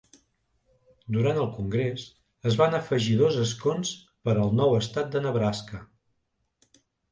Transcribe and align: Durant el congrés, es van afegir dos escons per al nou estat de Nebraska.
Durant 1.17 1.41
el 1.41 1.49
congrés, 1.57 2.05
es 2.53 2.57
van 2.63 2.79
afegir 2.79 3.19
dos 3.21 3.39
escons 3.45 3.93
per 4.29 4.37
al 4.47 4.57
nou 4.63 4.75
estat 4.81 5.15
de 5.19 5.25
Nebraska. 5.29 5.85